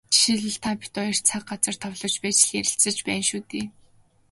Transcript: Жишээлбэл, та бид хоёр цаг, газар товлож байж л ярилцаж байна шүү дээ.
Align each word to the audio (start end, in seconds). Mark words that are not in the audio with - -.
Жишээлбэл, 0.15 0.61
та 0.63 0.71
бид 0.79 0.93
хоёр 0.99 1.17
цаг, 1.29 1.41
газар 1.49 1.75
товлож 1.81 2.15
байж 2.21 2.37
л 2.47 2.51
ярилцаж 2.59 2.97
байна 3.07 3.23
шүү 3.29 3.41
дээ. 3.51 3.65